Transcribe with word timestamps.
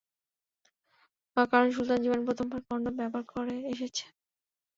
কারন 1.51 1.69
সুলতান 1.71 1.99
জীবনে 2.03 2.23
প্রথমবার 2.27 2.59
কনডম 2.67 2.93
ব্যবহার 2.99 3.25
করে 3.31 3.55
এসেছে। 3.73 4.05